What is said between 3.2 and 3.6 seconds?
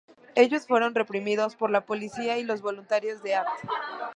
de Ath.